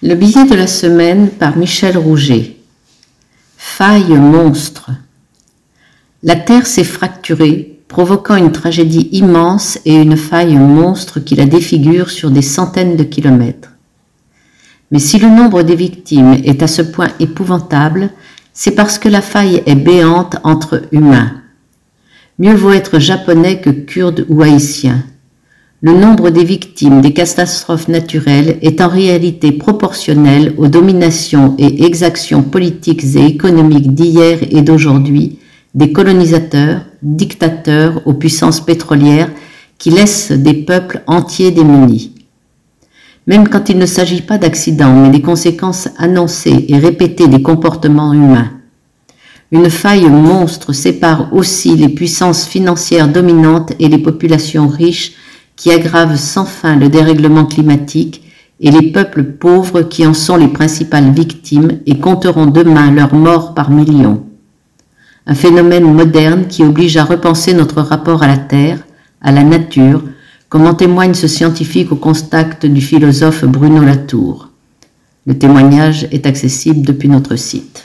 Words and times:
Le 0.00 0.14
billet 0.14 0.44
de 0.44 0.54
la 0.54 0.68
semaine 0.68 1.28
par 1.28 1.56
Michel 1.56 1.98
Rouget. 1.98 2.54
Faille 3.56 4.12
monstre. 4.12 4.92
La 6.22 6.36
Terre 6.36 6.68
s'est 6.68 6.84
fracturée, 6.84 7.80
provoquant 7.88 8.36
une 8.36 8.52
tragédie 8.52 9.08
immense 9.10 9.80
et 9.84 9.96
une 9.96 10.16
faille 10.16 10.54
monstre 10.54 11.18
qui 11.18 11.34
la 11.34 11.46
défigure 11.46 12.10
sur 12.10 12.30
des 12.30 12.42
centaines 12.42 12.94
de 12.94 13.02
kilomètres. 13.02 13.72
Mais 14.92 15.00
si 15.00 15.18
le 15.18 15.30
nombre 15.30 15.64
des 15.64 15.74
victimes 15.74 16.34
est 16.44 16.62
à 16.62 16.68
ce 16.68 16.82
point 16.82 17.08
épouvantable, 17.18 18.10
c'est 18.52 18.76
parce 18.76 19.00
que 19.00 19.08
la 19.08 19.20
faille 19.20 19.64
est 19.66 19.74
béante 19.74 20.36
entre 20.44 20.84
humains. 20.92 21.42
Mieux 22.38 22.54
vaut 22.54 22.70
être 22.70 23.00
japonais 23.00 23.60
que 23.60 23.70
kurde 23.70 24.26
ou 24.28 24.42
haïtien. 24.42 25.02
Le 25.80 25.92
nombre 25.92 26.30
des 26.30 26.42
victimes 26.42 27.00
des 27.00 27.12
catastrophes 27.12 27.86
naturelles 27.86 28.58
est 28.62 28.80
en 28.80 28.88
réalité 28.88 29.52
proportionnel 29.52 30.52
aux 30.58 30.66
dominations 30.66 31.54
et 31.56 31.84
exactions 31.84 32.42
politiques 32.42 33.04
et 33.14 33.24
économiques 33.24 33.94
d'hier 33.94 34.40
et 34.50 34.62
d'aujourd'hui 34.62 35.38
des 35.76 35.92
colonisateurs, 35.92 36.80
dictateurs 37.02 38.02
aux 38.06 38.14
puissances 38.14 38.60
pétrolières 38.60 39.30
qui 39.78 39.90
laissent 39.90 40.32
des 40.32 40.54
peuples 40.54 41.04
entiers 41.06 41.52
démunis. 41.52 42.12
Même 43.28 43.46
quand 43.46 43.68
il 43.68 43.78
ne 43.78 43.86
s'agit 43.86 44.22
pas 44.22 44.38
d'accidents, 44.38 44.94
mais 44.94 45.10
des 45.10 45.22
conséquences 45.22 45.90
annoncées 45.96 46.64
et 46.68 46.78
répétées 46.78 47.28
des 47.28 47.42
comportements 47.42 48.12
humains. 48.12 48.50
Une 49.52 49.70
faille 49.70 50.08
monstre 50.08 50.72
sépare 50.72 51.32
aussi 51.32 51.76
les 51.76 51.88
puissances 51.88 52.48
financières 52.48 53.06
dominantes 53.06 53.74
et 53.78 53.86
les 53.86 53.98
populations 53.98 54.66
riches 54.66 55.12
qui 55.58 55.72
aggravent 55.72 56.16
sans 56.16 56.44
fin 56.46 56.76
le 56.76 56.88
dérèglement 56.88 57.44
climatique 57.44 58.22
et 58.60 58.70
les 58.70 58.92
peuples 58.92 59.24
pauvres 59.24 59.82
qui 59.82 60.06
en 60.06 60.14
sont 60.14 60.36
les 60.36 60.48
principales 60.48 61.10
victimes 61.12 61.80
et 61.84 61.98
compteront 61.98 62.46
demain 62.46 62.92
leurs 62.92 63.14
morts 63.14 63.54
par 63.54 63.70
millions. 63.70 64.24
Un 65.26 65.34
phénomène 65.34 65.92
moderne 65.92 66.46
qui 66.46 66.62
oblige 66.62 66.96
à 66.96 67.04
repenser 67.04 67.52
notre 67.54 67.82
rapport 67.82 68.22
à 68.22 68.28
la 68.28 68.38
Terre, 68.38 68.78
à 69.20 69.32
la 69.32 69.42
nature, 69.42 70.02
comme 70.48 70.66
en 70.66 70.74
témoigne 70.74 71.12
ce 71.12 71.26
scientifique 71.26 71.92
au 71.92 71.96
contact 71.96 72.64
du 72.64 72.80
philosophe 72.80 73.44
Bruno 73.44 73.82
Latour. 73.82 74.50
Le 75.26 75.36
témoignage 75.36 76.06
est 76.12 76.26
accessible 76.26 76.86
depuis 76.86 77.08
notre 77.08 77.36
site. 77.36 77.84